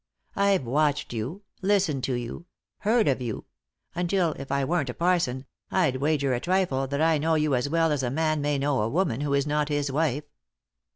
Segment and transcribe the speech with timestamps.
[0.35, 2.47] I've watched you; listened to you;
[2.79, 3.45] heard of you;
[3.93, 7.69] until, if I weren't a parson, I'd wager a trifle that I know you as
[7.69, 10.23] well as a man may know a woman who is not his wife."